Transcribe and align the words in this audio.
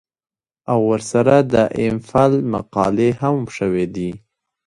او 0.71 0.79
ورسره 0.91 1.35
د 1.53 1.55
ايم 1.77 1.97
فل 2.09 2.33
مقالې 2.53 3.09
هم 3.21 3.37
شوې 3.57 3.85
دي 3.95 4.11